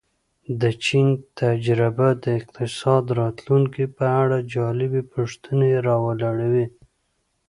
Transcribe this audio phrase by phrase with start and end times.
[0.61, 1.07] د چین
[1.41, 6.65] تجربه د اقتصاد راتلونکې په اړه جالبې پوښتنې را ولاړوي.